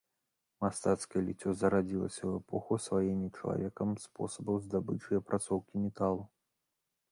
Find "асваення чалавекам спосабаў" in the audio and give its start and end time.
2.81-4.55